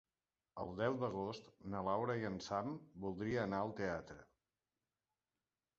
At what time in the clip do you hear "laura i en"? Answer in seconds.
1.89-2.41